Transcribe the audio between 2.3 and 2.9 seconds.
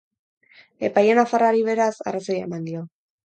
eman dio.